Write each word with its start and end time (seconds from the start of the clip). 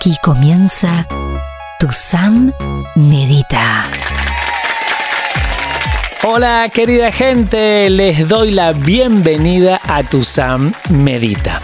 Aquí 0.00 0.16
comienza 0.22 1.08
Tu 1.80 1.88
Sam 1.90 2.52
Medita. 2.94 3.86
Hola 6.22 6.70
querida 6.72 7.10
gente, 7.10 7.90
les 7.90 8.28
doy 8.28 8.52
la 8.52 8.70
bienvenida 8.70 9.80
a 9.88 10.04
Tu 10.04 10.22
Sam 10.22 10.72
Medita. 10.90 11.60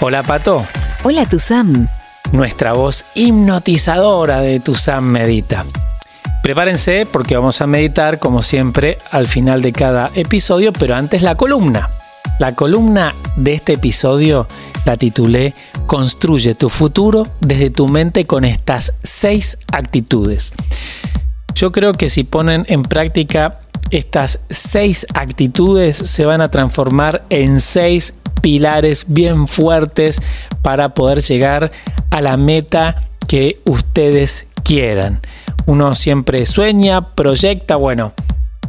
Hola 0.00 0.22
Pato. 0.22 0.66
Hola 1.02 1.24
Tu 1.24 1.38
Sam. 1.38 1.88
Nuestra 2.32 2.74
voz 2.74 3.06
hipnotizadora 3.14 4.40
de 4.42 4.60
Tu 4.60 4.74
Sam 4.74 5.04
Medita. 5.04 5.64
Prepárense 6.42 7.06
porque 7.10 7.38
vamos 7.38 7.62
a 7.62 7.66
meditar 7.66 8.18
como 8.18 8.42
siempre 8.42 8.98
al 9.12 9.26
final 9.26 9.62
de 9.62 9.72
cada 9.72 10.10
episodio, 10.14 10.74
pero 10.74 10.94
antes 10.94 11.22
la 11.22 11.36
columna. 11.36 11.88
La 12.38 12.52
columna 12.52 13.14
de 13.36 13.54
este 13.54 13.72
episodio 13.72 14.46
la 14.84 14.96
titulé 14.96 15.54
Construye 15.88 16.54
tu 16.54 16.68
futuro 16.68 17.26
desde 17.40 17.70
tu 17.70 17.88
mente 17.88 18.26
con 18.26 18.44
estas 18.44 18.92
seis 19.02 19.56
actitudes. 19.72 20.52
Yo 21.54 21.72
creo 21.72 21.94
que 21.94 22.10
si 22.10 22.24
ponen 22.24 22.66
en 22.68 22.82
práctica 22.82 23.60
estas 23.90 24.40
seis 24.50 25.06
actitudes 25.14 25.96
se 25.96 26.26
van 26.26 26.42
a 26.42 26.50
transformar 26.50 27.24
en 27.30 27.58
seis 27.60 28.14
pilares 28.42 29.06
bien 29.08 29.48
fuertes 29.48 30.20
para 30.60 30.92
poder 30.92 31.22
llegar 31.22 31.72
a 32.10 32.20
la 32.20 32.36
meta 32.36 33.08
que 33.26 33.62
ustedes 33.64 34.46
quieran. 34.64 35.22
Uno 35.64 35.94
siempre 35.94 36.44
sueña, 36.44 37.14
proyecta, 37.14 37.76
bueno, 37.76 38.12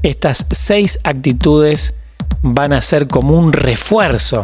estas 0.04 0.46
seis 0.52 1.02
actitudes 1.04 1.99
van 2.42 2.74
a 2.74 2.82
ser 2.82 3.08
como 3.08 3.38
un 3.38 3.54
refuerzo 3.54 4.44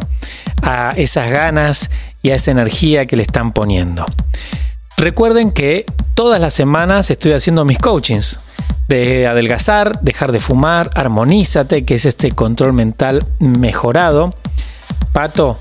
a 0.62 0.92
esas 0.96 1.30
ganas 1.30 1.92
y 2.22 2.32
a 2.32 2.36
esa 2.36 2.52
energía 2.52 3.06
que 3.06 3.16
le 3.16 3.24
están 3.24 3.54
poniendo. 3.54 4.06
Recuerden 4.98 5.52
que 5.52 5.86
todas 6.14 6.40
las 6.40 6.54
semanas 6.54 7.12
estoy 7.12 7.34
haciendo 7.34 7.66
mis 7.66 7.78
coachings 7.78 8.40
de 8.88 9.28
adelgazar, 9.28 10.00
dejar 10.02 10.32
de 10.32 10.40
fumar, 10.40 10.90
armonízate, 10.96 11.86
que 11.86 11.96
es 11.96 12.06
este 12.06 12.32
control 12.32 12.74
mental 12.74 13.26
mejorado. 13.40 14.34
Pato, 15.12 15.60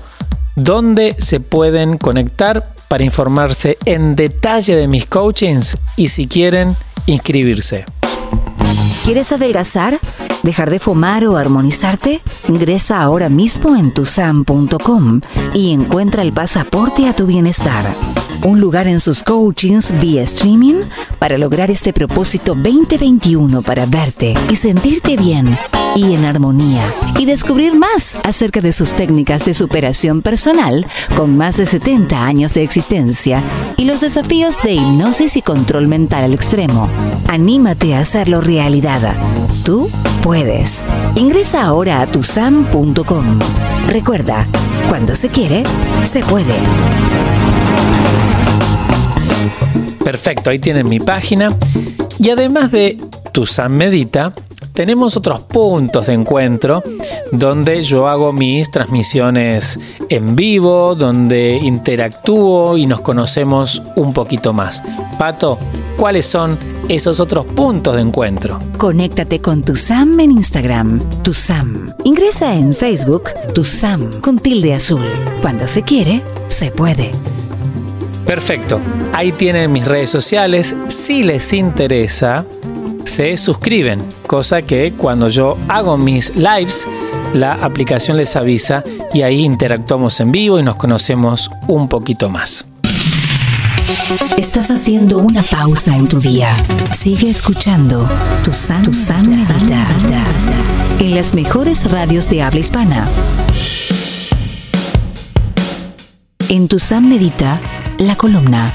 ¿dónde 0.55 1.15
se 1.17 1.39
pueden 1.39 1.97
conectar 1.97 2.69
para 2.87 3.03
informarse 3.03 3.77
en 3.85 4.15
detalle 4.15 4.75
de 4.75 4.87
mis 4.87 5.05
coachings 5.05 5.77
y 5.97 6.09
si 6.09 6.27
quieren 6.27 6.75
inscribirse? 7.07 7.85
¿Quieres 9.05 9.31
adelgazar? 9.31 9.99
¿Dejar 10.41 10.71
de 10.71 10.79
fumar 10.79 11.25
o 11.25 11.37
armonizarte? 11.37 12.23
Ingresa 12.47 13.03
ahora 13.03 13.29
mismo 13.29 13.75
en 13.75 13.93
tusam.com 13.93 15.21
y 15.53 15.73
encuentra 15.73 16.23
el 16.23 16.33
pasaporte 16.33 17.07
a 17.07 17.15
tu 17.15 17.27
bienestar. 17.27 17.85
Un 18.43 18.59
lugar 18.59 18.87
en 18.87 18.99
sus 18.99 19.21
coachings 19.21 19.93
vía 19.99 20.23
streaming 20.23 20.85
para 21.19 21.37
lograr 21.37 21.69
este 21.69 21.93
propósito 21.93 22.55
2021 22.55 23.61
para 23.61 23.85
verte 23.85 24.33
y 24.49 24.55
sentirte 24.55 25.17
bien 25.17 25.55
y 25.95 26.13
en 26.13 26.25
armonía 26.25 26.83
y 27.17 27.25
descubrir 27.25 27.73
más 27.73 28.17
acerca 28.23 28.59
de 28.59 28.71
sus 28.71 28.91
técnicas 28.91 29.45
de 29.45 29.53
superación 29.53 30.21
personal 30.21 30.85
con 31.15 31.37
más 31.37 31.57
de 31.57 31.65
70 31.65 32.23
años 32.23 32.53
de 32.53 32.63
existencia 32.63 33.41
y 33.77 33.85
los 33.85 34.01
desafíos 34.01 34.61
de 34.61 34.73
hipnosis 34.73 35.37
y 35.37 35.41
control 35.41 35.87
mental 35.87 36.25
al 36.25 36.33
extremo. 36.33 36.89
Anímate 37.27 37.95
a 37.95 37.99
hacerlo 37.99 38.41
realidad. 38.41 38.94
Tú 39.65 39.89
puedes. 40.23 40.81
Ingresa 41.15 41.63
ahora 41.63 42.01
a 42.01 42.07
tusam.com. 42.07 43.39
Recuerda, 43.87 44.45
cuando 44.87 45.15
se 45.15 45.27
quiere, 45.27 45.63
se 46.03 46.21
puede. 46.21 46.55
Perfecto, 50.03 50.49
ahí 50.49 50.59
tienen 50.59 50.87
mi 50.87 50.99
página. 50.99 51.49
Y 52.19 52.29
además 52.29 52.71
de 52.71 52.97
Tusam 53.33 53.73
Medita, 53.73 54.33
tenemos 54.73 55.17
otros 55.17 55.43
puntos 55.43 56.07
de 56.07 56.13
encuentro 56.13 56.81
donde 57.31 57.83
yo 57.83 58.07
hago 58.07 58.31
mis 58.31 58.71
transmisiones 58.71 59.79
en 60.09 60.35
vivo, 60.35 60.95
donde 60.95 61.57
interactúo 61.57 62.77
y 62.77 62.85
nos 62.85 63.01
conocemos 63.01 63.81
un 63.95 64.13
poquito 64.13 64.53
más. 64.53 64.83
Pato, 65.17 65.57
¿cuáles 65.97 66.25
son 66.25 66.57
esos 66.89 67.19
otros 67.19 67.45
puntos 67.45 67.95
de 67.95 68.01
encuentro? 68.01 68.59
Conéctate 68.77 69.39
con 69.39 69.61
tu 69.61 69.75
Sam 69.75 70.19
en 70.19 70.31
Instagram, 70.31 70.99
tu 71.23 71.33
Sam. 71.33 71.85
Ingresa 72.03 72.55
en 72.55 72.73
Facebook, 72.73 73.29
tu 73.53 73.63
Sam 73.63 74.09
con 74.21 74.39
tilde 74.39 74.73
azul. 74.73 75.03
Cuando 75.41 75.67
se 75.67 75.83
quiere, 75.83 76.21
se 76.47 76.71
puede. 76.71 77.11
Perfecto, 78.25 78.81
ahí 79.13 79.31
tienen 79.31 79.71
mis 79.71 79.85
redes 79.85 80.09
sociales. 80.09 80.75
Si 80.87 81.23
les 81.23 81.53
interesa, 81.53 82.45
se 83.05 83.37
suscriben, 83.37 84.03
cosa 84.25 84.61
que 84.61 84.93
cuando 84.93 85.29
yo 85.29 85.57
hago 85.67 85.97
mis 85.97 86.35
lives, 86.35 86.87
la 87.33 87.53
aplicación 87.53 88.17
les 88.17 88.35
avisa 88.35 88.83
y 89.13 89.21
ahí 89.21 89.43
interactuamos 89.43 90.19
en 90.19 90.31
vivo 90.31 90.59
y 90.59 90.63
nos 90.63 90.75
conocemos 90.75 91.51
un 91.67 91.87
poquito 91.87 92.29
más. 92.29 92.65
Estás 94.37 94.71
haciendo 94.71 95.19
una 95.19 95.43
pausa 95.43 95.95
en 95.95 96.07
tu 96.07 96.19
día. 96.19 96.55
Sigue 96.93 97.29
escuchando 97.29 98.09
tu 98.43 98.51
san, 98.51 98.83
tu 98.83 98.93
san, 98.93 99.31
en 100.99 101.13
las 101.13 101.35
mejores 101.35 101.89
radios 101.89 102.27
de 102.27 102.41
habla 102.41 102.59
hispana. 102.59 103.07
En 106.49 106.67
tu 106.67 106.79
San 106.79 107.07
Medita, 107.07 107.61
la 107.99 108.15
columna. 108.15 108.73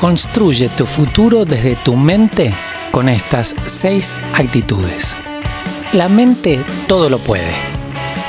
Construye 0.00 0.68
tu 0.70 0.86
futuro 0.86 1.44
desde 1.44 1.76
tu 1.76 1.96
mente 1.96 2.52
con 2.90 3.08
estas 3.08 3.54
seis 3.64 4.16
actitudes. 4.34 5.16
La 5.92 6.08
mente 6.08 6.64
todo 6.88 7.08
lo 7.08 7.18
puede. 7.18 7.54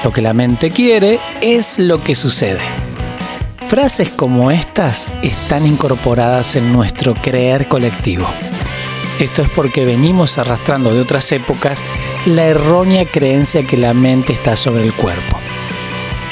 Lo 0.03 0.11
que 0.11 0.21
la 0.21 0.33
mente 0.33 0.69
quiere 0.69 1.19
es 1.41 1.79
lo 1.79 2.03
que 2.03 2.13
sucede. 2.13 2.84
Frases 3.67 4.09
como 4.09 4.51
estas 4.51 5.09
están 5.21 5.65
incorporadas 5.65 6.55
en 6.55 6.71
nuestro 6.71 7.13
creer 7.15 7.67
colectivo. 7.67 8.27
Esto 9.19 9.41
es 9.41 9.49
porque 9.49 9.85
venimos 9.85 10.37
arrastrando 10.37 10.93
de 10.93 11.01
otras 11.01 11.31
épocas 11.31 11.83
la 12.25 12.45
errónea 12.45 13.05
creencia 13.05 13.65
que 13.65 13.77
la 13.77 13.93
mente 13.93 14.33
está 14.33 14.55
sobre 14.55 14.83
el 14.83 14.93
cuerpo. 14.93 15.39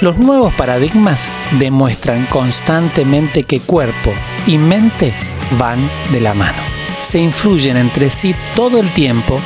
Los 0.02 0.18
nuevos 0.18 0.54
paradigmas 0.54 1.32
demuestran 1.60 2.26
constantemente 2.26 3.44
que 3.44 3.60
cuerpo 3.60 4.14
y 4.46 4.58
mente 4.58 5.14
van 5.58 5.80
de 6.12 6.20
la 6.20 6.34
mano 6.34 6.74
se 7.04 7.20
influyen 7.20 7.78
entre 7.78 8.10
sí 8.10 8.34
todo 8.56 8.80
el 8.80 8.90
tiempo 8.92 9.40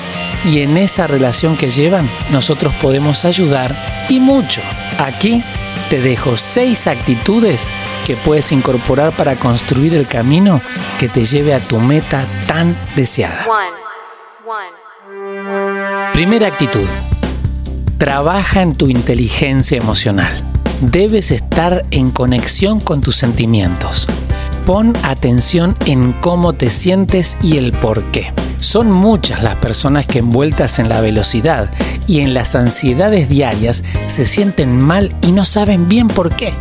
y 0.45 0.59
en 0.59 0.77
esa 0.77 1.07
relación 1.07 1.57
que 1.57 1.69
llevan 1.69 2.07
nosotros 2.31 2.73
podemos 2.75 3.25
ayudar 3.25 3.75
y 4.09 4.19
mucho. 4.19 4.61
Aquí 4.99 5.43
te 5.89 6.01
dejo 6.01 6.35
seis 6.37 6.87
actitudes 6.87 7.69
que 8.05 8.15
puedes 8.15 8.51
incorporar 8.51 9.13
para 9.13 9.35
construir 9.35 9.93
el 9.95 10.07
camino 10.07 10.61
que 10.99 11.07
te 11.07 11.23
lleve 11.25 11.53
a 11.53 11.59
tu 11.59 11.79
meta 11.79 12.25
tan 12.47 12.77
deseada. 12.95 13.45
Primera 16.13 16.47
actitud. 16.47 16.87
Trabaja 17.97 18.61
en 18.61 18.73
tu 18.73 18.89
inteligencia 18.89 19.77
emocional. 19.77 20.43
Debes 20.81 21.31
estar 21.31 21.85
en 21.91 22.11
conexión 22.11 22.79
con 22.79 23.01
tus 23.01 23.15
sentimientos. 23.15 24.07
Pon 24.65 24.93
atención 25.03 25.75
en 25.85 26.11
cómo 26.13 26.53
te 26.53 26.69
sientes 26.69 27.37
y 27.41 27.57
el 27.57 27.71
por 27.71 28.03
qué. 28.11 28.33
Son 28.59 28.91
muchas 28.91 29.43
las 29.43 29.55
personas 29.55 30.05
que 30.05 30.19
envueltas 30.19 30.79
en 30.79 30.89
la 30.89 31.01
velocidad 31.01 31.69
y 32.07 32.19
en 32.19 32.33
las 32.33 32.55
ansiedades 32.55 33.29
diarias 33.29 33.83
se 34.07 34.25
sienten 34.25 34.79
mal 34.79 35.15
y 35.21 35.31
no 35.31 35.45
saben 35.45 35.87
bien 35.87 36.07
por 36.07 36.31
qué. 36.31 36.53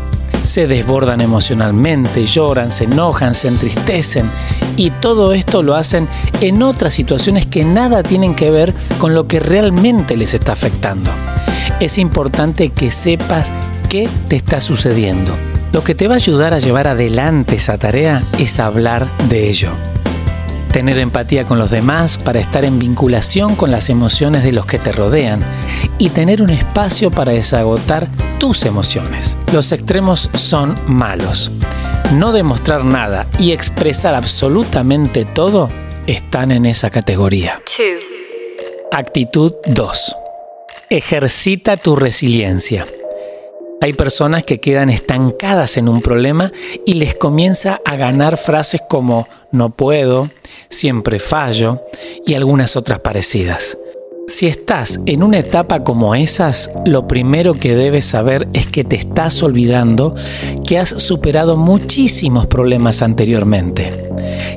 Se 0.42 0.66
desbordan 0.66 1.20
emocionalmente, 1.20 2.26
lloran, 2.26 2.70
se 2.70 2.84
enojan, 2.84 3.34
se 3.34 3.48
entristecen 3.48 4.30
y 4.76 4.90
todo 4.90 5.32
esto 5.32 5.62
lo 5.62 5.74
hacen 5.74 6.08
en 6.40 6.62
otras 6.62 6.94
situaciones 6.94 7.46
que 7.46 7.64
nada 7.64 8.02
tienen 8.02 8.34
que 8.34 8.50
ver 8.50 8.72
con 8.98 9.14
lo 9.14 9.26
que 9.26 9.40
realmente 9.40 10.16
les 10.16 10.34
está 10.34 10.52
afectando. 10.52 11.10
Es 11.80 11.98
importante 11.98 12.68
que 12.68 12.90
sepas 12.90 13.52
qué 13.88 14.08
te 14.28 14.36
está 14.36 14.60
sucediendo 14.60 15.32
lo 15.76 15.84
que 15.84 15.94
te 15.94 16.08
va 16.08 16.14
a 16.14 16.16
ayudar 16.16 16.54
a 16.54 16.58
llevar 16.58 16.88
adelante 16.88 17.56
esa 17.56 17.76
tarea 17.76 18.22
es 18.38 18.60
hablar 18.60 19.06
de 19.28 19.50
ello. 19.50 19.72
Tener 20.76 20.98
empatía 20.98 21.44
con 21.44 21.58
los 21.58 21.70
demás 21.70 22.18
para 22.18 22.38
estar 22.38 22.66
en 22.66 22.78
vinculación 22.78 23.56
con 23.56 23.70
las 23.70 23.88
emociones 23.88 24.44
de 24.44 24.52
los 24.52 24.66
que 24.66 24.78
te 24.78 24.92
rodean 24.92 25.40
y 25.96 26.10
tener 26.10 26.42
un 26.42 26.50
espacio 26.50 27.10
para 27.10 27.32
desagotar 27.32 28.08
tus 28.38 28.66
emociones. 28.66 29.38
Los 29.54 29.72
extremos 29.72 30.28
son 30.34 30.74
malos. 30.86 31.50
No 32.12 32.30
demostrar 32.30 32.84
nada 32.84 33.26
y 33.38 33.52
expresar 33.52 34.14
absolutamente 34.14 35.24
todo 35.24 35.70
están 36.06 36.50
en 36.50 36.66
esa 36.66 36.90
categoría. 36.90 37.62
Actitud 38.92 39.54
2. 39.68 40.16
Ejercita 40.90 41.78
tu 41.78 41.96
resiliencia. 41.96 42.84
Hay 43.80 43.94
personas 43.94 44.44
que 44.44 44.60
quedan 44.60 44.90
estancadas 44.90 45.78
en 45.78 45.88
un 45.88 46.02
problema 46.02 46.52
y 46.84 46.94
les 46.94 47.14
comienza 47.14 47.80
a 47.84 47.96
ganar 47.96 48.36
frases 48.36 48.82
como 48.86 49.26
no 49.52 49.70
puedo, 49.70 50.28
siempre 50.68 51.18
fallo 51.18 51.82
y 52.26 52.34
algunas 52.34 52.76
otras 52.76 53.00
parecidas. 53.00 53.78
Si 54.28 54.48
estás 54.48 55.00
en 55.06 55.22
una 55.22 55.38
etapa 55.38 55.84
como 55.84 56.16
esas, 56.16 56.70
lo 56.84 57.06
primero 57.06 57.54
que 57.54 57.76
debes 57.76 58.04
saber 58.06 58.48
es 58.54 58.66
que 58.66 58.82
te 58.82 58.96
estás 58.96 59.40
olvidando 59.42 60.16
que 60.66 60.78
has 60.78 60.88
superado 60.88 61.56
muchísimos 61.56 62.46
problemas 62.46 63.02
anteriormente, 63.02 64.10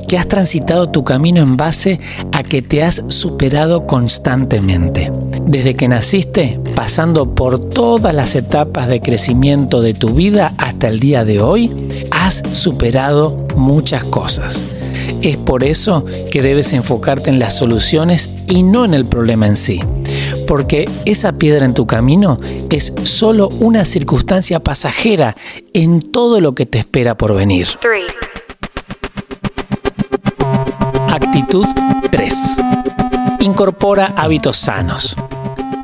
que 0.08 0.18
has 0.18 0.26
transitado 0.26 0.90
tu 0.90 1.04
camino 1.04 1.40
en 1.40 1.56
base 1.56 2.00
a 2.32 2.42
que 2.42 2.62
te 2.62 2.82
has 2.82 3.04
superado 3.08 3.86
constantemente. 3.86 5.12
Desde 5.46 5.76
que 5.76 5.86
naciste, 5.86 6.58
pasando 6.74 7.34
por 7.36 7.60
todas 7.60 8.14
las 8.14 8.34
etapas 8.34 8.88
de 8.88 9.00
crecimiento 9.00 9.82
de 9.82 9.94
tu 9.94 10.10
vida 10.10 10.52
hasta 10.58 10.88
el 10.88 10.98
día 10.98 11.24
de 11.24 11.40
hoy, 11.40 11.70
has 12.20 12.42
superado 12.52 13.46
muchas 13.56 14.04
cosas. 14.04 14.76
Es 15.22 15.38
por 15.38 15.64
eso 15.64 16.04
que 16.30 16.42
debes 16.42 16.72
enfocarte 16.74 17.30
en 17.30 17.38
las 17.38 17.56
soluciones 17.56 18.30
y 18.46 18.62
no 18.62 18.84
en 18.84 18.94
el 18.94 19.06
problema 19.06 19.46
en 19.46 19.56
sí. 19.56 19.80
Porque 20.46 20.84
esa 21.06 21.32
piedra 21.32 21.64
en 21.64 21.72
tu 21.72 21.86
camino 21.86 22.38
es 22.68 22.92
solo 23.04 23.48
una 23.60 23.84
circunstancia 23.86 24.60
pasajera 24.60 25.34
en 25.72 26.12
todo 26.12 26.40
lo 26.40 26.54
que 26.54 26.66
te 26.66 26.78
espera 26.78 27.16
por 27.16 27.34
venir. 27.34 27.68
Actitud 31.08 31.66
3. 32.10 32.56
Incorpora 33.40 34.12
hábitos 34.16 34.58
sanos. 34.58 35.16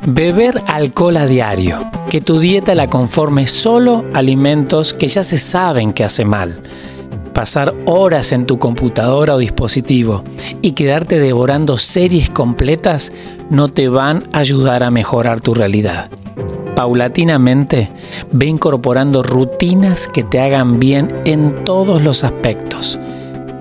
Beber 0.09 0.63
alcohol 0.67 1.17
a 1.17 1.27
diario. 1.27 1.91
Que 2.09 2.21
tu 2.21 2.39
dieta 2.39 2.73
la 2.75 2.87
conforme 2.87 3.45
solo 3.45 4.05
alimentos 4.13 4.93
que 4.93 5.09
ya 5.09 5.21
se 5.21 5.37
saben 5.37 5.91
que 5.91 6.05
hace 6.05 6.23
mal 6.23 6.63
pasar 7.33 7.75
horas 7.85 8.31
en 8.31 8.47
tu 8.47 8.57
computadora 8.57 9.35
o 9.35 9.37
dispositivo 9.37 10.23
y 10.63 10.71
quedarte 10.71 11.19
devorando 11.19 11.77
series 11.77 12.31
completas 12.31 13.11
no 13.51 13.67
te 13.67 13.89
van 13.89 14.23
a 14.33 14.39
ayudar 14.39 14.81
a 14.81 14.89
mejorar 14.89 15.39
tu 15.39 15.53
realidad. 15.53 16.09
Paulatinamente, 16.75 17.91
ve 18.31 18.47
incorporando 18.47 19.21
rutinas 19.21 20.07
que 20.07 20.23
te 20.23 20.39
hagan 20.39 20.79
bien 20.79 21.13
en 21.25 21.63
todos 21.63 22.01
los 22.01 22.23
aspectos, 22.23 22.97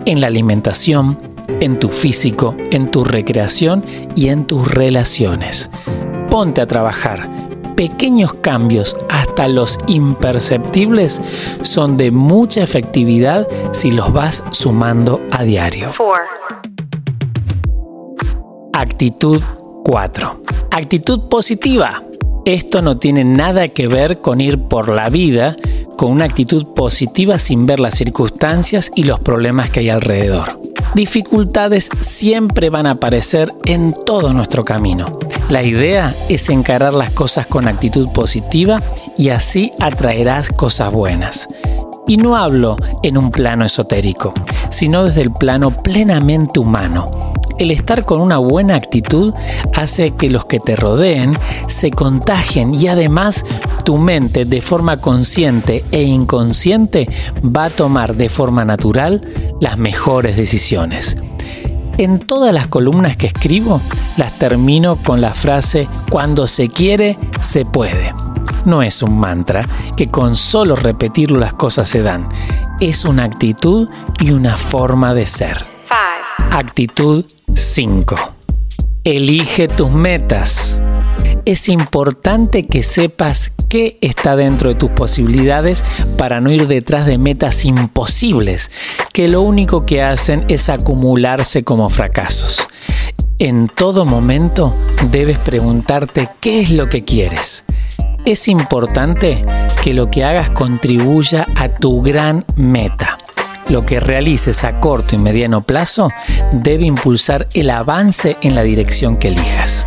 en 0.07 0.23
la 0.23 0.29
alimentación, 0.29 1.19
en 1.61 1.79
tu 1.79 1.91
físico, 1.91 2.57
en 2.71 2.91
tu 2.91 3.05
recreación 3.05 3.85
y 4.15 4.29
en 4.29 4.47
tus 4.47 4.71
relaciones. 4.71 5.69
Ponte 6.31 6.61
a 6.61 6.67
trabajar 6.67 7.29
pequeños 7.77 8.35
cambios 8.35 8.97
hasta 9.09 9.47
los 9.47 9.79
imperceptibles 9.87 11.21
son 11.61 11.97
de 11.97 12.11
mucha 12.11 12.63
efectividad 12.63 13.47
si 13.73 13.91
los 13.91 14.13
vas 14.13 14.43
sumando 14.51 15.21
a 15.31 15.45
diario. 15.45 15.93
Actitud 18.73 19.41
4. 19.85 20.43
Actitud 20.71 21.29
positiva. 21.29 22.03
Esto 22.45 22.81
no 22.81 22.99
tiene 22.99 23.25
nada 23.25 23.69
que 23.69 23.89
ver 23.89 24.21
con 24.21 24.41
ir 24.41 24.63
por 24.63 24.89
la 24.89 25.09
vida 25.11 25.57
con 25.97 26.13
una 26.13 26.27
actitud 26.27 26.67
positiva 26.75 27.39
sin 27.39 27.67
ver 27.67 27.81
las 27.81 27.95
circunstancias 27.95 28.91
y 28.95 29.05
los 29.05 29.19
problemas 29.21 29.71
que 29.71 29.81
hay 29.81 29.89
alrededor. 29.89 30.61
Dificultades 30.95 31.89
siempre 32.01 32.71
van 32.71 32.87
a 32.87 32.93
aparecer 32.93 33.51
en 33.65 33.95
todo 34.05 34.33
nuestro 34.33 34.63
camino. 34.63 35.19
La 35.49 35.63
idea 35.63 36.15
es 36.29 36.49
encarar 36.49 36.93
las 36.93 37.11
cosas 37.11 37.47
con 37.47 37.69
actitud 37.69 38.11
positiva 38.11 38.83
y 39.17 39.29
así 39.29 39.73
atraerás 39.79 40.49
cosas 40.49 40.93
buenas. 40.93 41.49
Y 42.09 42.17
no 42.17 42.37
hablo 42.37 42.77
en 43.03 43.17
un 43.17 43.31
plano 43.31 43.65
esotérico, 43.65 44.33
sino 44.71 45.05
desde 45.05 45.23
el 45.23 45.33
plano 45.33 45.71
plenamente 45.71 46.59
humano, 46.61 47.07
el 47.59 47.71
estar 47.71 48.05
con 48.05 48.21
una 48.21 48.39
buena 48.39 48.75
actitud 48.75 49.33
hace 49.73 50.11
que 50.11 50.29
los 50.29 50.45
que 50.45 50.61
te 50.61 50.77
rodeen 50.77 51.33
se 51.69 51.91
contagien 51.91 52.75
y 52.75 52.89
además 52.89 53.45
tu 53.85 53.97
mente 53.97 54.45
de 54.45 54.61
forma 54.61 54.99
consciente 54.99 55.85
e 55.91 56.03
inconsciente 56.03 57.09
va 57.45 57.65
a 57.65 57.71
tomar 57.71 58.15
de 58.15 58.29
forma 58.29 58.65
natural 58.65 59.27
las 59.61 59.79
mejores 59.79 60.37
decisiones. 60.37 61.17
En 61.99 62.19
todas 62.19 62.53
las 62.53 62.67
columnas 62.67 63.17
que 63.17 63.27
escribo 63.27 63.81
las 64.19 64.35
termino 64.39 64.97
con 64.97 65.23
la 65.23 65.33
frase 65.33 65.89
cuando 66.11 66.47
se 66.47 66.69
quiere, 66.69 67.19
se 67.41 67.65
puede. 67.65 68.15
No 68.67 68.83
es 68.83 69.03
un 69.03 69.19
mantra 69.19 69.67
que 69.97 70.07
con 70.07 70.37
solo 70.37 70.77
repetirlo 70.77 71.41
las 71.41 71.55
cosas 71.55 71.89
se 71.89 72.03
dan. 72.03 72.29
Es 72.81 73.07
una 73.07 73.25
actitud 73.25 73.89
y 74.21 74.33
una 74.33 74.59
forma 74.59 75.15
de 75.15 75.25
ser. 75.25 75.65
Actitud 76.51 77.25
5. 77.55 78.17
Elige 79.05 79.69
tus 79.69 79.91
metas. 79.91 80.83
Es 81.47 81.69
importante 81.69 82.65
que 82.65 82.83
sepas 82.83 83.53
qué 83.69 83.99
está 84.01 84.35
dentro 84.35 84.71
de 84.71 84.75
tus 84.75 84.91
posibilidades 84.91 85.85
para 86.19 86.41
no 86.41 86.51
ir 86.51 86.67
detrás 86.67 87.07
de 87.07 87.19
metas 87.19 87.65
imposibles, 87.65 88.73
que 89.13 89.29
lo 89.29 89.43
único 89.43 89.87
que 89.87 90.03
hacen 90.03 90.45
es 90.49 90.69
acumularse 90.69 91.63
como 91.63 91.89
fracasos. 91.89 92.67
En 93.39 93.69
todo 93.69 94.05
momento 94.05 94.75
debes 95.13 95.39
preguntarte 95.39 96.29
qué 96.41 96.63
es 96.63 96.71
lo 96.71 96.89
que 96.89 97.05
quieres. 97.05 97.65
Es 98.25 98.49
importante 98.49 99.45
que 99.85 99.95
lo 99.95 100.11
que 100.11 100.25
hagas 100.25 100.51
contribuya 100.51 101.47
a 101.55 101.69
tu 101.69 102.03
gran 102.03 102.45
meta. 102.57 103.19
Lo 103.69 103.85
que 103.85 103.99
realices 103.99 104.63
a 104.65 104.79
corto 104.81 105.17
y 105.17 105.19
mediano 105.19 105.61
plazo 105.61 106.09
debe 106.53 106.85
impulsar 106.85 107.49
el 107.55 107.71
avance 107.71 108.37
en 108.43 108.55
la 108.55 108.63
dirección 108.63 109.17
que 109.17 109.29
elijas. 109.29 109.87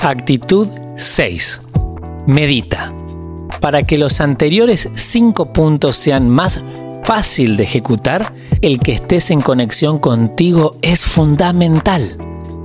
Actitud 0.00 0.68
6. 0.96 1.62
Medita. 2.26 2.92
Para 3.60 3.82
que 3.82 3.98
los 3.98 4.20
anteriores 4.20 4.88
5 4.94 5.52
puntos 5.52 5.96
sean 5.96 6.28
más 6.28 6.60
fácil 7.04 7.56
de 7.56 7.64
ejecutar, 7.64 8.32
el 8.62 8.80
que 8.80 8.92
estés 8.92 9.30
en 9.30 9.42
conexión 9.42 9.98
contigo 9.98 10.76
es 10.80 11.04
fundamental. 11.04 12.16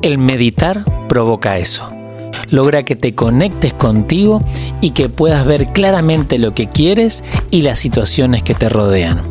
El 0.01 0.17
meditar 0.17 0.85
provoca 1.07 1.57
eso 1.57 1.98
logra 2.51 2.83
que 2.83 2.95
te 2.95 3.15
conectes 3.15 3.73
contigo 3.73 4.41
y 4.81 4.91
que 4.91 5.09
puedas 5.09 5.45
ver 5.45 5.67
claramente 5.67 6.37
lo 6.37 6.53
que 6.53 6.67
quieres 6.67 7.23
y 7.51 7.61
las 7.61 7.79
situaciones 7.79 8.43
que 8.43 8.53
te 8.53 8.69
rodean. 8.69 9.23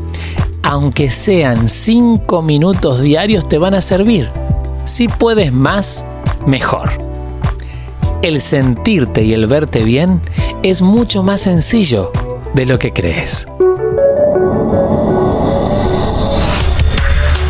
Aunque 0.63 1.11
sean 1.11 1.69
5 1.69 2.43
minutos 2.43 3.01
diarios 3.01 3.49
te 3.49 3.59
van 3.59 3.75
a 3.75 3.81
servir. 3.81 4.29
Si 4.85 5.09
puedes 5.09 5.53
más, 5.53 6.05
mejor. 6.47 6.91
El 8.23 8.41
sentirte 8.41 9.23
y 9.23 9.33
el 9.33 9.47
verte 9.47 9.85
bien 9.85 10.21
es 10.63 10.83
mucho 10.83 11.23
más 11.23 11.43
sencillo 11.43 12.13
de 12.55 12.67
lo 12.67 12.79
que 12.79 12.93
crees. 12.93 13.47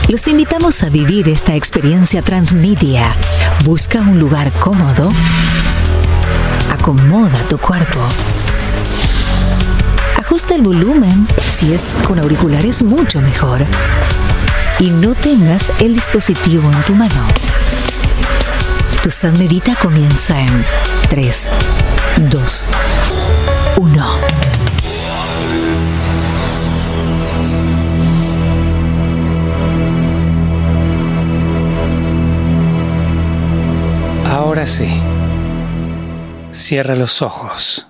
Los 0.08 0.26
invitamos 0.26 0.82
a 0.82 0.88
vivir 0.88 1.28
esta 1.28 1.54
experiencia 1.54 2.22
transmedia. 2.22 3.14
Busca 3.62 4.00
un 4.00 4.18
lugar 4.18 4.50
cómodo. 4.52 5.10
Acomoda 6.72 7.38
tu 7.50 7.58
cuerpo. 7.58 8.00
Ajusta 10.16 10.54
el 10.54 10.62
volumen. 10.62 11.28
Si 11.42 11.74
es 11.74 11.98
con 12.06 12.18
auriculares, 12.18 12.82
mucho 12.82 13.20
mejor. 13.20 13.66
Y 14.78 14.92
no 14.92 15.14
tengas 15.14 15.70
el 15.78 15.92
dispositivo 15.92 16.72
en 16.72 16.82
tu 16.84 16.94
mano. 16.94 17.28
Tu 19.02 19.10
San 19.10 19.38
Medita 19.38 19.74
comienza 19.74 20.40
en 20.40 20.64
3, 21.10 21.50
2, 22.30 22.66
1. 23.76 24.27
Ahora 34.58 34.66
sí, 34.66 34.88
cierra 36.50 36.96
los 36.96 37.22
ojos 37.22 37.86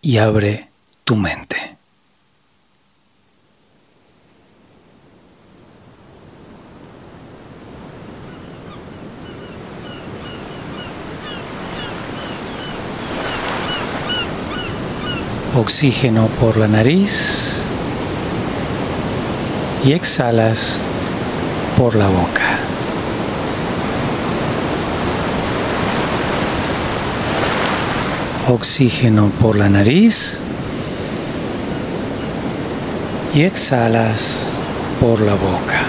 y 0.00 0.18
abre 0.18 0.68
tu 1.02 1.16
mente. 1.16 1.56
Oxígeno 15.56 16.28
por 16.38 16.56
la 16.56 16.68
nariz 16.68 17.64
y 19.84 19.92
exhalas 19.92 20.82
por 21.76 21.96
la 21.96 22.06
boca. 22.06 22.65
Oxígeno 28.48 29.30
por 29.40 29.56
la 29.56 29.68
nariz. 29.68 30.40
Y 33.34 33.42
exhalas 33.42 34.60
por 35.00 35.20
la 35.20 35.32
boca. 35.32 35.80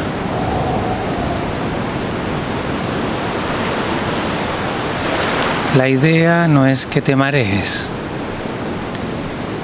La 5.78 5.88
idea 5.88 6.48
no 6.48 6.66
es 6.66 6.88
que 6.88 7.00
te 7.00 7.16
marees, 7.16 7.92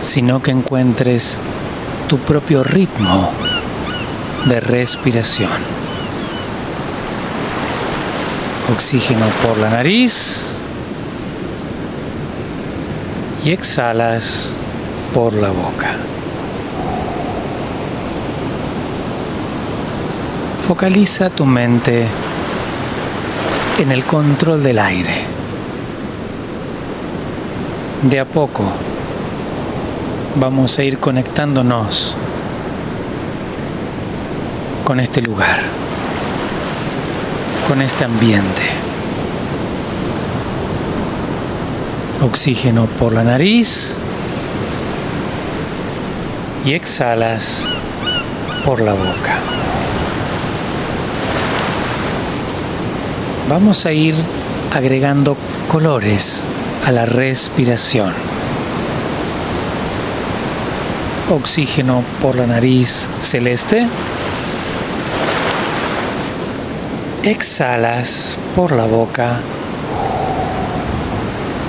sino 0.01 0.43
que 0.43 0.51
encuentres 0.51 1.39
tu 2.07 2.19
propio 2.19 2.63
ritmo 2.63 3.31
de 4.45 4.59
respiración. 4.59 5.49
Oxígeno 8.71 9.25
por 9.41 9.57
la 9.57 9.71
nariz 9.71 10.52
y 13.43 13.51
exhalas 13.51 14.55
por 15.13 15.33
la 15.33 15.49
boca. 15.49 15.91
Focaliza 20.67 21.29
tu 21.29 21.45
mente 21.45 22.05
en 23.79 23.91
el 23.91 24.05
control 24.05 24.63
del 24.63 24.79
aire. 24.79 25.23
De 28.01 28.19
a 28.19 28.25
poco 28.25 28.63
vamos 30.35 30.79
a 30.79 30.83
ir 30.83 30.99
conectándonos 30.99 32.15
con 34.85 34.99
este 34.99 35.21
lugar, 35.21 35.59
con 37.67 37.81
este 37.81 38.05
ambiente. 38.05 38.82
Oxígeno 42.23 42.85
por 42.85 43.11
la 43.11 43.25
nariz 43.25 43.97
y 46.65 46.73
exhalas 46.73 47.67
por 48.63 48.79
la 48.79 48.93
boca. 48.93 49.39
Vamos 53.49 53.85
a 53.85 53.91
ir 53.91 54.15
agregando 54.73 55.35
colores 55.67 56.45
a 56.85 56.93
la 56.93 57.05
respiración. 57.05 58.13
Oxígeno 61.29 62.05
por 62.21 62.37
la 62.37 62.47
nariz 62.47 63.09
celeste. 63.19 63.85
Exhalas 67.23 68.37
por 68.55 68.71
la 68.71 68.85
boca 68.85 69.41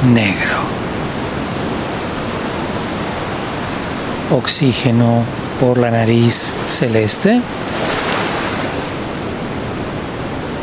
negro. 0.05 0.59
Oxígeno 4.31 5.23
por 5.61 5.79
la 5.79 5.91
nariz 5.91 6.55
celeste. 6.67 7.41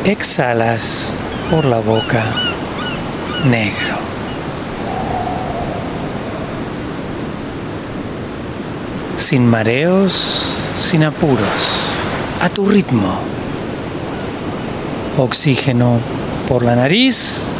Exhalas 0.05 1.15
por 1.49 1.65
la 1.65 1.79
boca 1.79 2.23
negro. 3.45 3.97
Sin 9.17 9.47
mareos, 9.47 10.55
sin 10.79 11.03
apuros, 11.03 11.79
a 12.41 12.49
tu 12.49 12.65
ritmo. 12.65 13.19
Oxígeno 15.17 15.99
por 16.47 16.63
la 16.63 16.75
nariz. 16.75 17.50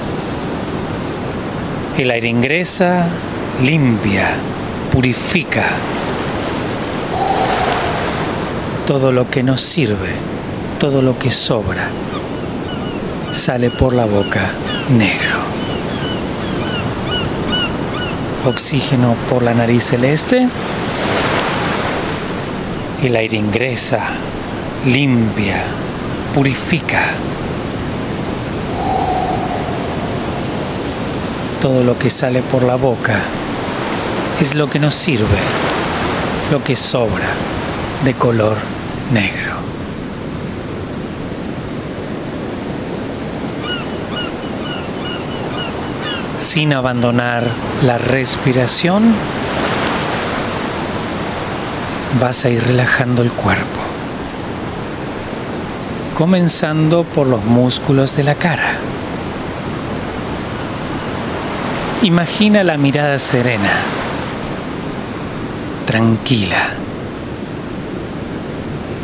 El 2.02 2.10
aire 2.10 2.30
ingresa, 2.30 3.06
limpia, 3.62 4.30
purifica 4.92 5.66
todo 8.88 9.12
lo 9.12 9.30
que 9.30 9.44
nos 9.44 9.62
sirve, 9.62 10.10
todo 10.80 11.04
lo 11.04 11.20
que 11.20 11.30
sobra, 11.30 11.90
sale 13.30 13.70
por 13.70 13.94
la 13.94 14.06
boca 14.06 14.50
negro. 14.90 15.42
Oxígeno 18.48 19.14
por 19.30 19.44
la 19.44 19.54
nariz 19.54 19.84
celeste. 19.84 20.48
El 23.04 23.16
aire 23.16 23.38
ingresa, 23.38 24.00
limpia, 24.88 25.62
purifica. 26.34 27.04
Todo 31.62 31.84
lo 31.84 32.00
que 32.00 32.10
sale 32.10 32.42
por 32.42 32.64
la 32.64 32.76
boca 32.76 33.20
es 34.42 34.56
lo 34.56 34.68
que 34.68 34.80
nos 34.80 34.96
sirve, 34.96 35.38
lo 36.52 36.64
que 36.64 36.76
sobra 36.76 37.28
de 38.04 38.16
color 38.16 38.58
negro. 39.14 39.54
Sin 46.38 46.74
abandonar 46.74 47.44
la 47.86 48.00
respiración, 48.00 49.14
vas 52.20 52.44
a 52.46 52.50
ir 52.50 52.64
relajando 52.64 53.22
el 53.22 53.32
cuerpo, 53.32 53.80
comenzando 56.18 57.04
por 57.04 57.28
los 57.28 57.44
músculos 57.46 58.16
de 58.16 58.24
la 58.24 58.34
cara. 58.34 58.80
Imagina 62.04 62.64
la 62.64 62.78
mirada 62.78 63.20
serena, 63.20 63.70
tranquila. 65.86 66.70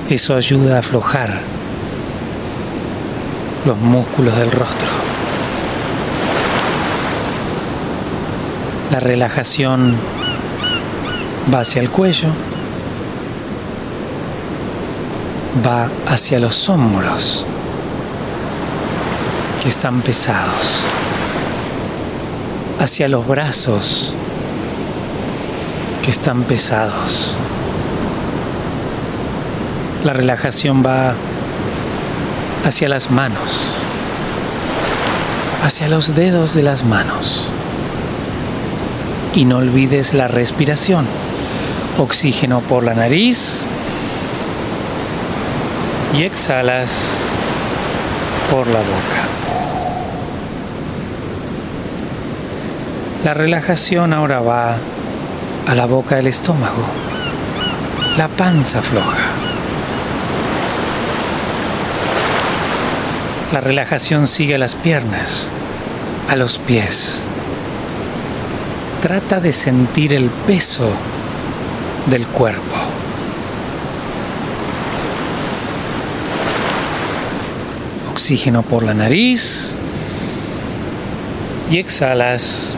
Eso 0.10 0.36
ayuda 0.36 0.78
a 0.78 0.80
aflojar 0.80 1.42
los 3.68 3.78
músculos 3.78 4.36
del 4.36 4.50
rostro. 4.50 4.88
La 8.92 9.00
relajación 9.00 9.96
va 11.54 11.60
hacia 11.60 11.84
el 11.84 11.92
cuello, 11.92 12.30
va 15.64 15.88
hacia 16.08 16.40
los 16.40 16.68
hombros 16.68 17.46
que 19.62 19.70
están 19.70 20.02
pesados, 20.02 20.82
hacia 22.80 23.08
los 23.08 23.28
brazos 23.28 24.16
que 26.04 26.12
están 26.12 26.44
pesados. 26.44 27.36
La 30.04 30.14
relajación 30.14 30.84
va 30.86 31.16
hacia 32.66 32.88
las 32.88 33.10
manos, 33.10 33.64
hacia 35.64 35.88
los 35.88 36.16
dedos 36.16 36.54
de 36.54 36.64
las 36.64 36.84
manos. 36.84 37.50
Y 39.34 39.46
no 39.46 39.58
olvides 39.58 40.14
la 40.14 40.28
respiración. 40.28 41.06
Oxígeno 41.98 42.62
por 42.62 42.84
la 42.84 42.94
nariz 42.94 43.66
y 46.16 46.24
exhalas 46.24 47.24
por 48.50 48.68
la 48.68 48.80
boca. 48.80 49.47
La 53.24 53.34
relajación 53.34 54.14
ahora 54.14 54.42
va 54.42 54.78
a 55.68 55.76
la 55.76 55.86
boca 55.86 56.16
del 56.16 56.28
estómago, 56.28 56.86
la 58.16 58.28
panza 58.28 58.82
floja. 58.82 59.18
La 63.52 63.60
relajación 63.60 64.28
sigue 64.28 64.56
a 64.56 64.58
las 64.60 64.76
piernas, 64.76 65.50
a 66.30 66.36
los 66.36 66.60
pies. 66.60 67.24
Trata 69.02 69.40
de 69.40 69.52
sentir 69.52 70.14
el 70.14 70.30
peso 70.30 70.90
del 72.06 72.28
cuerpo. 72.28 72.76
Oxígeno 78.12 78.62
por 78.62 78.84
la 78.84 78.94
nariz 78.94 79.76
y 81.72 81.80
exhalas 81.80 82.78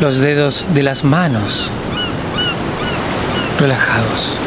Los 0.00 0.20
dedos 0.20 0.66
de 0.72 0.82
las 0.82 1.04
manos 1.04 1.70
relajados. 3.58 4.38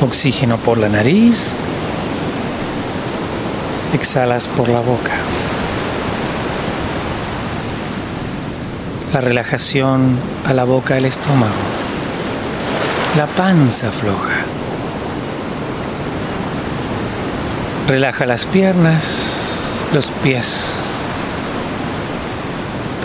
Oxígeno 0.00 0.58
por 0.58 0.76
la 0.76 0.88
nariz. 0.88 1.54
Exhalas 3.94 4.48
por 4.48 4.68
la 4.68 4.80
boca. 4.80 5.12
La 9.12 9.20
relajación 9.20 10.18
a 10.44 10.52
la 10.52 10.64
boca 10.64 10.94
del 10.94 11.04
estómago. 11.04 11.52
La 13.16 13.26
panza 13.26 13.92
floja. 13.92 14.34
Relaja 17.86 18.26
las 18.26 18.46
piernas, 18.46 19.70
los 19.94 20.06
pies. 20.24 20.85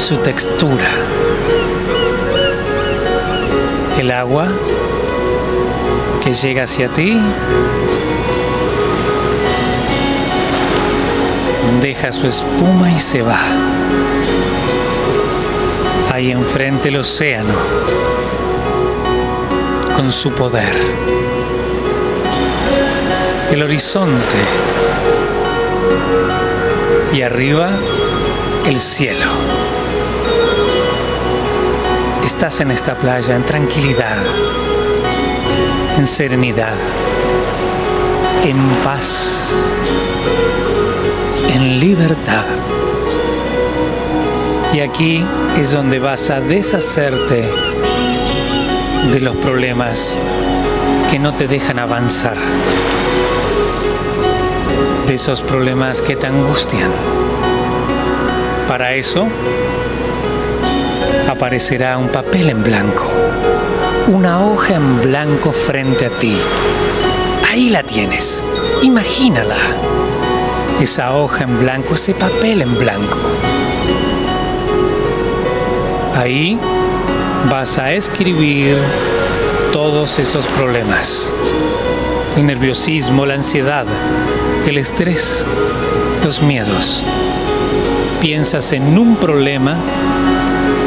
su 0.00 0.16
textura. 0.16 0.88
El 3.98 4.10
agua 4.10 4.48
que 6.24 6.32
llega 6.32 6.62
hacia 6.64 6.88
ti 6.88 7.20
deja 11.82 12.12
su 12.12 12.26
espuma 12.26 12.90
y 12.90 12.98
se 12.98 13.20
va. 13.20 13.38
Ahí 16.12 16.32
enfrente 16.32 16.88
el 16.88 16.96
océano, 16.96 17.54
con 19.94 20.10
su 20.10 20.32
poder. 20.32 20.76
El 23.52 23.62
horizonte. 23.62 24.38
Y 27.12 27.22
arriba 27.22 27.70
el 28.66 28.78
cielo. 28.78 29.49
Estás 32.32 32.60
en 32.60 32.70
esta 32.70 32.94
playa 32.94 33.34
en 33.34 33.42
tranquilidad, 33.42 34.16
en 35.98 36.06
serenidad, 36.06 36.76
en 38.44 38.56
paz 38.84 39.52
en 41.52 41.80
libertad. 41.80 42.44
Y 44.72 44.80
aquí 44.80 45.26
es 45.58 45.72
donde 45.72 45.98
vas 45.98 46.30
a 46.30 46.40
deshacerte 46.40 47.44
de 49.12 49.20
los 49.20 49.36
problemas 49.36 50.16
que 51.10 51.18
no 51.18 51.34
te 51.34 51.48
dejan 51.48 51.80
avanzar, 51.80 52.36
de 55.08 55.14
esos 55.14 55.42
problemas 55.42 56.00
que 56.00 56.14
te 56.14 56.28
angustian. 56.28 56.92
Para 58.68 58.94
eso 58.94 59.26
aparecerá 61.30 61.96
un 61.96 62.08
papel 62.08 62.50
en 62.50 62.64
blanco, 62.64 63.08
una 64.08 64.44
hoja 64.44 64.74
en 64.74 65.00
blanco 65.00 65.52
frente 65.52 66.06
a 66.06 66.10
ti. 66.10 66.36
Ahí 67.48 67.68
la 67.68 67.84
tienes, 67.84 68.42
imagínala 68.82 69.56
esa 70.80 71.14
hoja 71.14 71.44
en 71.44 71.60
blanco, 71.60 71.94
ese 71.94 72.14
papel 72.14 72.62
en 72.62 72.78
blanco. 72.78 73.18
Ahí 76.16 76.58
vas 77.48 77.78
a 77.78 77.92
escribir 77.92 78.76
todos 79.72 80.18
esos 80.18 80.46
problemas. 80.48 81.30
El 82.36 82.46
nerviosismo, 82.46 83.24
la 83.24 83.34
ansiedad, 83.34 83.86
el 84.66 84.78
estrés, 84.78 85.44
los 86.24 86.42
miedos. 86.42 87.04
Piensas 88.20 88.72
en 88.72 88.98
un 88.98 89.16
problema 89.16 89.76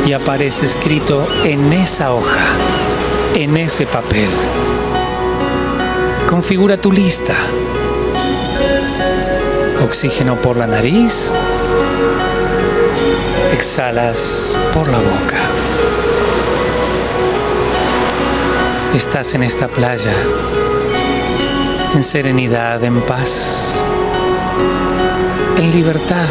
y 0.06 0.14
aparece 0.14 0.66
escrito 0.66 1.28
en 1.44 1.74
esa 1.74 2.14
hoja, 2.14 2.46
en 3.36 3.58
ese 3.58 3.86
papel. 3.86 4.30
Configura 6.30 6.78
tu 6.78 6.92
lista 6.92 7.36
Oxígeno 9.84 10.38
por 10.38 10.56
la 10.56 10.66
nariz. 10.66 11.34
Exhalas 13.52 14.58
por 14.74 14.88
la 14.88 14.98
boca. 14.98 15.38
Estás 18.96 19.34
en 19.34 19.44
esta 19.44 19.68
playa, 19.68 20.14
en 21.94 22.04
serenidad, 22.04 22.84
en 22.84 23.02
paz, 23.02 23.78
en 25.58 25.72
libertad. 25.72 26.28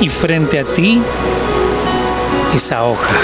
Y 0.00 0.08
frente 0.08 0.58
a 0.60 0.64
ti, 0.64 1.00
esa 2.54 2.84
hoja, 2.84 3.14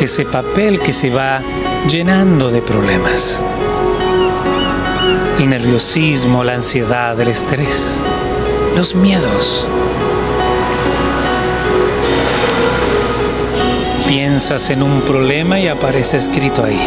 ese 0.00 0.24
papel 0.24 0.80
que 0.80 0.92
se 0.92 1.10
va 1.10 1.40
llenando 1.88 2.50
de 2.50 2.60
problemas 2.60 3.42
el 5.42 5.48
nerviosismo, 5.48 6.44
la 6.44 6.54
ansiedad, 6.54 7.18
el 7.18 7.28
estrés, 7.28 8.02
los 8.76 8.94
miedos. 8.94 9.66
Piensas 14.06 14.68
en 14.68 14.82
un 14.82 15.00
problema 15.00 15.58
y 15.58 15.68
aparece 15.68 16.18
escrito 16.18 16.64
ahí. 16.64 16.80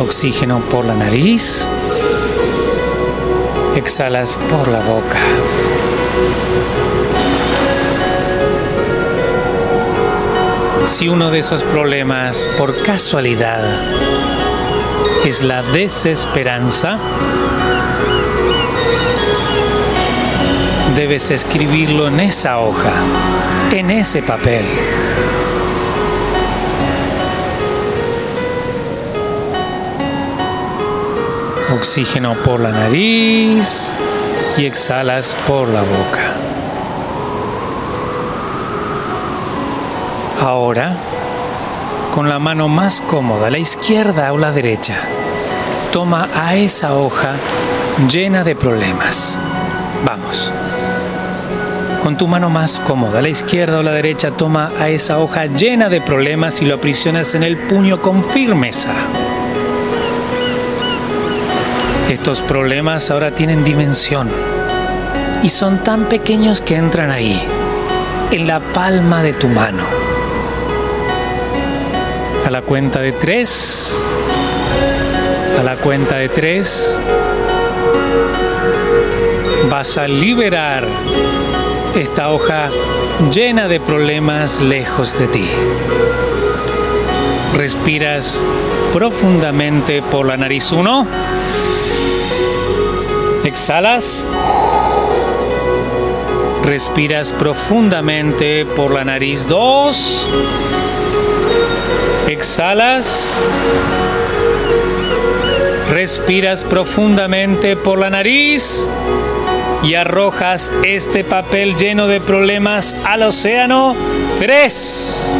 Oxígeno 0.00 0.60
por 0.60 0.86
la 0.86 0.94
nariz. 0.94 1.66
Exhalas 3.76 4.38
por 4.50 4.68
la 4.68 4.80
boca. 4.80 5.18
Si 10.86 11.08
uno 11.08 11.30
de 11.30 11.40
esos 11.40 11.62
problemas, 11.64 12.48
por 12.56 12.80
casualidad, 12.82 13.62
es 15.26 15.42
la 15.42 15.62
desesperanza, 15.62 16.96
debes 20.94 21.30
escribirlo 21.30 22.06
en 22.06 22.20
esa 22.20 22.60
hoja, 22.60 22.92
en 23.72 23.90
ese 23.90 24.22
papel. 24.22 24.64
Oxígeno 31.76 32.34
por 32.36 32.60
la 32.60 32.70
nariz 32.70 33.94
y 34.56 34.64
exhalas 34.64 35.36
por 35.46 35.68
la 35.68 35.82
boca. 35.82 36.45
Ahora, 40.46 40.94
con 42.12 42.28
la 42.28 42.38
mano 42.38 42.68
más 42.68 43.00
cómoda, 43.00 43.50
la 43.50 43.58
izquierda 43.58 44.32
o 44.32 44.38
la 44.38 44.52
derecha, 44.52 44.94
toma 45.92 46.28
a 46.36 46.54
esa 46.54 46.94
hoja 46.94 47.32
llena 48.08 48.44
de 48.44 48.54
problemas. 48.54 49.40
Vamos. 50.04 50.52
Con 52.00 52.16
tu 52.16 52.28
mano 52.28 52.48
más 52.48 52.78
cómoda, 52.78 53.20
la 53.20 53.28
izquierda 53.28 53.80
o 53.80 53.82
la 53.82 53.90
derecha, 53.90 54.30
toma 54.30 54.70
a 54.78 54.88
esa 54.88 55.18
hoja 55.18 55.46
llena 55.46 55.88
de 55.88 56.00
problemas 56.00 56.62
y 56.62 56.66
lo 56.66 56.76
aprisionas 56.76 57.34
en 57.34 57.42
el 57.42 57.56
puño 57.56 58.00
con 58.00 58.22
firmeza. 58.22 58.92
Estos 62.08 62.40
problemas 62.42 63.10
ahora 63.10 63.34
tienen 63.34 63.64
dimensión 63.64 64.30
y 65.42 65.48
son 65.48 65.82
tan 65.82 66.04
pequeños 66.04 66.60
que 66.60 66.76
entran 66.76 67.10
ahí, 67.10 67.36
en 68.30 68.46
la 68.46 68.60
palma 68.60 69.24
de 69.24 69.34
tu 69.34 69.48
mano. 69.48 70.05
A 72.46 72.50
la 72.50 72.62
cuenta 72.62 73.00
de 73.00 73.10
tres, 73.10 73.92
a 75.58 75.64
la 75.64 75.74
cuenta 75.74 76.14
de 76.14 76.28
tres, 76.28 76.96
vas 79.68 79.98
a 79.98 80.06
liberar 80.06 80.84
esta 81.96 82.30
hoja 82.30 82.68
llena 83.32 83.66
de 83.66 83.80
problemas 83.80 84.60
lejos 84.60 85.18
de 85.18 85.26
ti. 85.26 85.44
Respiras 87.56 88.40
profundamente 88.92 90.00
por 90.00 90.24
la 90.24 90.36
nariz 90.36 90.70
uno. 90.70 91.04
Exhalas. 93.42 94.24
Respiras 96.64 97.30
profundamente 97.30 98.64
por 98.64 98.94
la 98.94 99.04
nariz 99.04 99.48
dos. 99.48 100.24
Exhalas. 102.28 103.40
Respiras 105.90 106.62
profundamente 106.62 107.76
por 107.76 108.00
la 108.00 108.10
nariz 108.10 108.86
y 109.84 109.94
arrojas 109.94 110.72
este 110.82 111.22
papel 111.22 111.76
lleno 111.76 112.08
de 112.08 112.20
problemas 112.20 112.96
al 113.04 113.22
océano. 113.22 113.94
Tres. 114.38 115.36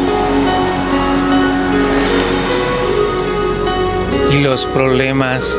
Y 4.32 4.42
los 4.42 4.66
problemas 4.66 5.58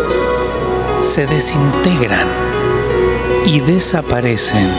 se 1.02 1.28
desintegran 1.28 2.28
y 3.46 3.60
desaparecen 3.60 4.70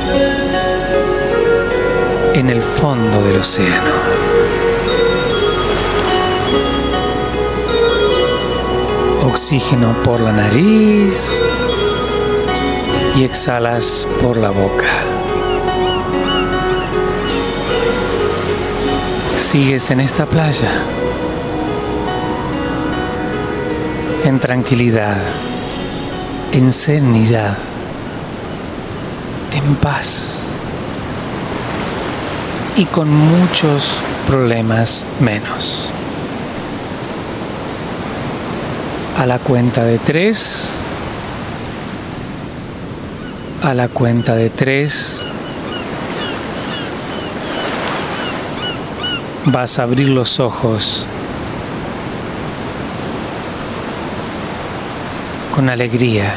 en 2.34 2.48
el 2.48 2.62
fondo 2.62 3.22
del 3.22 3.36
océano. 3.36 3.97
Oxígeno 9.28 9.94
por 10.02 10.20
la 10.20 10.32
nariz 10.32 11.42
y 13.16 13.24
exhalas 13.24 14.08
por 14.20 14.36
la 14.36 14.50
boca. 14.50 14.86
Sigues 19.36 19.90
en 19.90 20.00
esta 20.00 20.26
playa 20.26 20.70
en 24.24 24.38
tranquilidad, 24.38 25.16
en 26.52 26.72
serenidad, 26.72 27.56
en 29.52 29.74
paz 29.76 30.44
y 32.76 32.84
con 32.84 33.10
muchos 33.10 33.94
problemas 34.26 35.06
menos. 35.20 35.90
A 39.18 39.26
la 39.26 39.40
cuenta 39.40 39.84
de 39.84 39.98
tres, 39.98 40.78
a 43.62 43.74
la 43.74 43.88
cuenta 43.88 44.36
de 44.36 44.48
tres 44.48 45.24
vas 49.46 49.78
a 49.80 49.82
abrir 49.82 50.08
los 50.10 50.38
ojos 50.38 51.04
con 55.54 55.68
alegría 55.68 56.34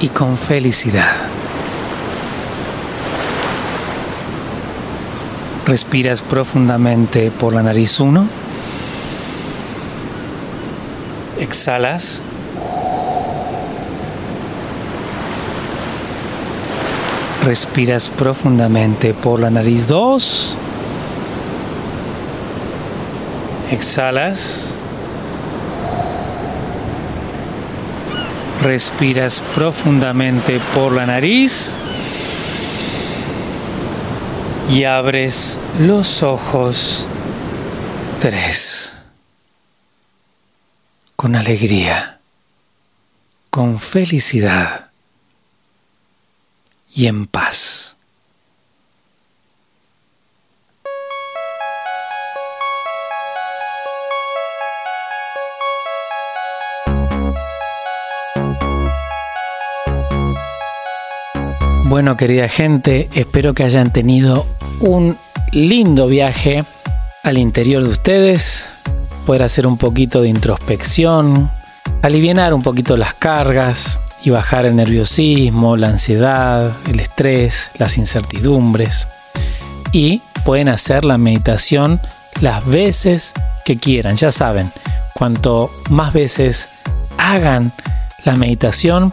y 0.00 0.08
con 0.08 0.38
felicidad. 0.38 1.12
Respiras 5.66 6.22
profundamente 6.22 7.30
por 7.30 7.52
la 7.52 7.62
nariz 7.62 8.00
uno. 8.00 8.45
Exhalas 11.48 12.22
Respiras 17.46 18.08
profundamente 18.08 19.14
por 19.14 19.38
la 19.38 19.50
nariz 19.50 19.86
2. 19.86 20.56
Exhalas. 23.70 24.80
Respiras 28.64 29.40
profundamente 29.54 30.60
por 30.74 30.90
la 30.90 31.06
nariz. 31.06 31.72
Y 34.68 34.82
abres 34.82 35.60
los 35.78 36.24
ojos 36.24 37.06
3. 38.18 38.95
Con 41.26 41.34
alegría. 41.34 42.20
Con 43.50 43.80
felicidad 43.80 44.90
y 46.94 47.08
en 47.08 47.26
paz. 47.26 47.96
Bueno, 61.86 62.16
querida 62.16 62.48
gente, 62.48 63.08
espero 63.14 63.52
que 63.52 63.64
hayan 63.64 63.92
tenido 63.92 64.46
un 64.78 65.18
lindo 65.50 66.06
viaje 66.06 66.64
al 67.24 67.36
interior 67.36 67.82
de 67.82 67.88
ustedes, 67.88 68.65
poder 69.26 69.42
hacer 69.42 69.66
un 69.66 69.76
poquito 69.76 70.22
de 70.22 70.28
introspección, 70.28 71.50
aliviar 72.02 72.54
un 72.54 72.62
poquito 72.62 72.96
las 72.96 73.12
cargas, 73.12 73.98
y 74.26 74.30
bajar 74.30 74.66
el 74.66 74.74
nerviosismo, 74.74 75.76
la 75.76 75.86
ansiedad, 75.86 76.72
el 76.88 76.98
estrés, 76.98 77.70
las 77.78 77.96
incertidumbres. 77.96 79.06
Y 79.92 80.20
pueden 80.44 80.68
hacer 80.68 81.04
la 81.04 81.16
meditación 81.16 82.00
las 82.40 82.66
veces 82.66 83.34
que 83.64 83.76
quieran. 83.76 84.16
Ya 84.16 84.32
saben, 84.32 84.72
cuanto 85.14 85.70
más 85.90 86.12
veces 86.12 86.68
hagan 87.18 87.70
la 88.24 88.34
meditación, 88.34 89.12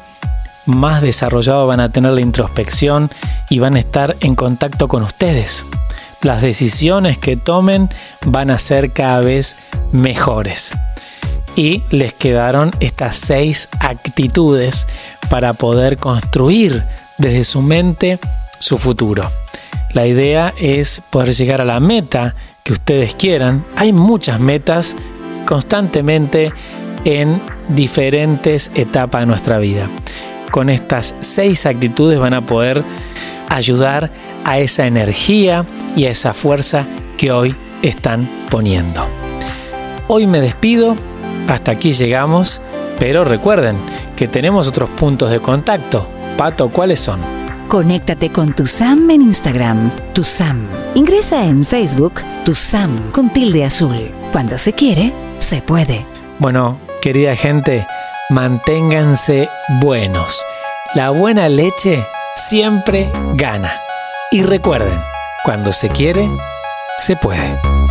más 0.66 1.04
desarrollado 1.04 1.68
van 1.68 1.80
a 1.80 1.90
tener 1.90 2.14
la 2.14 2.22
introspección 2.22 3.12
y 3.52 3.60
van 3.60 3.76
a 3.76 3.80
estar 3.80 4.16
en 4.20 4.34
contacto 4.34 4.88
con 4.88 5.04
ustedes. 5.04 5.64
Las 6.24 6.42
decisiones 6.42 7.18
que 7.18 7.36
tomen 7.36 7.90
van 8.26 8.50
a 8.50 8.58
ser 8.58 8.92
cada 8.92 9.20
vez 9.20 9.58
mejores 9.92 10.74
y 11.56 11.84
les 11.90 12.14
quedaron 12.14 12.72
estas 12.80 13.18
seis 13.18 13.68
actitudes 13.80 14.88
para 15.30 15.54
poder 15.54 15.98
construir 15.98 16.84
desde 17.18 17.44
su 17.44 17.62
mente 17.62 18.20
su 18.60 18.78
futuro. 18.78 19.30
La 19.94 20.08
idea 20.08 20.54
es 20.58 21.02
poder 21.10 21.34
llegar 21.34 21.60
a 21.60 21.66
la 21.66 21.82
meta 21.82 22.36
que 22.64 22.74
ustedes 22.74 23.16
quieran. 23.16 23.66
Hay 23.76 23.92
muchas 23.92 24.40
metas 24.40 24.96
constantemente 25.46 26.54
en 27.04 27.42
diferentes 27.68 28.72
etapas 28.76 29.24
de 29.24 29.28
nuestra 29.28 29.60
vida. 29.60 29.90
Con 30.52 30.70
estas 30.70 31.16
seis 31.20 31.66
actitudes 31.66 32.18
van 32.18 32.34
a 32.34 32.42
poder 32.42 32.84
ayudar 33.50 34.10
a 34.44 34.60
esa 34.60 34.86
energía 34.88 35.66
y 35.96 36.06
a 36.06 36.12
esa 36.12 36.34
fuerza 36.34 36.86
que 37.18 37.32
hoy 37.32 37.56
están 37.82 38.28
poniendo. 38.50 39.08
Hoy 40.08 40.28
me 40.28 40.42
despido, 40.42 40.96
hasta 41.48 41.72
aquí 41.72 41.94
llegamos, 41.94 42.62
pero 43.00 43.24
recuerden 43.24 43.76
que 44.16 44.28
tenemos 44.28 44.68
otros 44.68 44.90
puntos 44.90 45.30
de 45.30 45.40
contacto. 45.40 46.08
Pato, 46.38 46.70
¿cuáles 46.70 47.00
son? 47.00 47.20
Conéctate 47.68 48.30
con 48.30 48.54
tu 48.54 48.68
Sam 48.68 49.10
en 49.10 49.22
Instagram, 49.22 49.92
tu 50.14 50.24
Sam. 50.24 50.68
Ingresa 50.96 51.46
en 51.46 51.66
Facebook, 51.66 52.22
tu 52.46 52.54
Sam 52.54 53.12
con 53.12 53.30
tilde 53.30 53.64
azul. 53.64 54.12
Cuando 54.32 54.58
se 54.58 54.74
quiere, 54.74 55.12
se 55.40 55.62
puede. 55.62 56.06
Bueno, 56.40 56.78
querida 57.02 57.36
gente, 57.36 57.88
manténganse 58.30 59.50
buenos. 59.82 60.44
La 60.96 61.10
buena 61.10 61.50
leche 61.50 62.04
siempre 62.36 63.12
gana. 63.34 63.74
Y 64.32 64.44
recuerden, 64.44 65.00
cuando 65.44 65.74
se 65.74 65.90
quiere, 65.90 66.30
se 66.98 67.16
puede. 67.16 67.83